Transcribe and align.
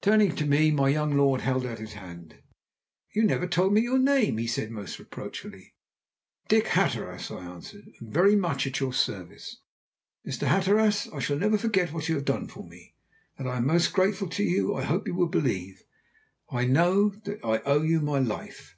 Turning 0.00 0.34
to 0.34 0.46
me, 0.46 0.70
my 0.70 0.88
young 0.88 1.14
lord 1.14 1.42
held 1.42 1.66
out 1.66 1.78
his 1.78 1.92
hand. 1.92 2.36
"You 3.12 3.20
have 3.20 3.28
never 3.30 3.46
told 3.46 3.74
me 3.74 3.82
your 3.82 3.98
name," 3.98 4.38
he 4.38 4.46
said 4.46 4.68
almost 4.70 4.98
reproachfully. 4.98 5.74
"Dick 6.48 6.68
Hatteras," 6.68 7.30
I 7.30 7.44
answered, 7.44 7.84
"and 8.00 8.10
very 8.10 8.34
much 8.34 8.66
at 8.66 8.80
your 8.80 8.94
service." 8.94 9.58
"Mr. 10.26 10.46
Hatteras, 10.46 11.06
I 11.12 11.18
shall 11.18 11.36
never 11.36 11.58
forget 11.58 11.92
what 11.92 12.08
you 12.08 12.14
have 12.14 12.24
done 12.24 12.46
for 12.48 12.66
me. 12.66 12.94
That 13.36 13.46
I 13.46 13.58
am 13.58 13.66
most 13.66 13.92
grateful 13.92 14.30
to 14.30 14.42
you 14.42 14.74
I 14.74 14.84
hope 14.84 15.06
you 15.06 15.14
will 15.14 15.28
believe. 15.28 15.82
I 16.48 16.64
know 16.64 17.10
that 17.26 17.44
I 17.44 17.58
owe 17.66 17.82
you 17.82 18.00
my 18.00 18.20
life." 18.20 18.74